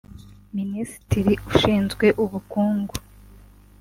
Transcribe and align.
Minisitiri 0.57 1.33
ushinzwe 1.49 2.05
Ubukungu 2.23 2.95